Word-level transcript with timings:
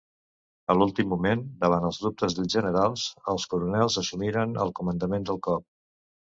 A 0.73 0.75
l'últim 0.77 1.11
moment, 1.13 1.43
davant 1.65 1.85
els 1.91 1.99
dubtes 2.07 2.37
dels 2.39 2.51
generals, 2.57 3.05
els 3.35 3.47
Coronels 3.53 4.01
assumiren 4.05 4.59
el 4.67 4.77
comandament 4.83 5.31
del 5.33 5.43
cop. 5.53 5.71